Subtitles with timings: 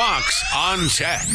[0.00, 1.26] Fox on Tech.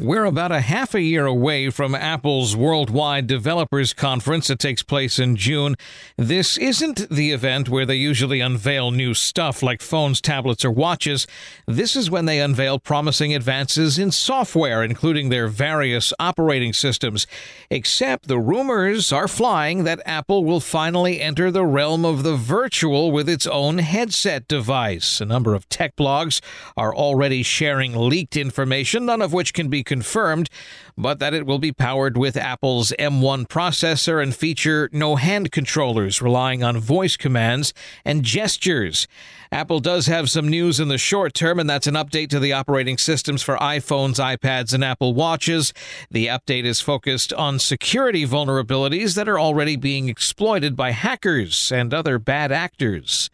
[0.00, 5.18] We're about a half a year away from Apple's Worldwide Developers Conference that takes place
[5.18, 5.76] in June.
[6.16, 11.26] This isn't the event where they usually unveil new stuff like phones, tablets, or watches.
[11.66, 17.26] This is when they unveil promising advances in software, including their various operating systems.
[17.68, 23.12] Except the rumors are flying that Apple will finally enter the realm of the virtual
[23.12, 25.20] with its own headset device.
[25.20, 26.40] A number of tech blogs
[26.74, 30.48] are already sharing leaked information, none of which can be confirmed,
[30.96, 36.22] but that it will be powered with Apple's M1 processor and feature no hand controllers,
[36.22, 39.08] relying on voice commands and gestures.
[39.50, 42.52] Apple does have some news in the short term, and that's an update to the
[42.52, 45.72] operating systems for iPhones, iPads, and Apple Watches.
[46.08, 51.92] The update is focused on security vulnerabilities that are already being exploited by hackers and
[51.92, 53.28] other bad actors.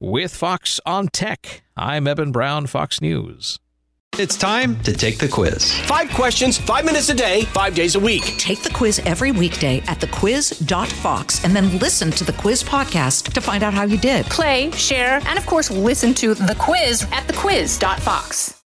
[0.00, 3.58] With Fox on Tech, I'm Eben Brown, Fox News.
[4.16, 5.76] It's time to take the quiz.
[5.86, 8.22] Five questions, five minutes a day, five days a week.
[8.38, 13.40] Take the quiz every weekday at thequiz.fox and then listen to the quiz podcast to
[13.40, 14.24] find out how you did.
[14.26, 18.62] Play, share, and of course, listen to the quiz at thequiz.fox.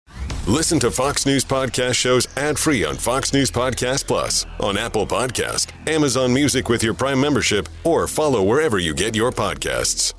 [0.48, 5.08] Listen to Fox News Podcast shows ad free on Fox News Podcast Plus, on Apple
[5.08, 10.14] Podcast, Amazon Music with your Prime membership, or follow wherever you get your podcasts.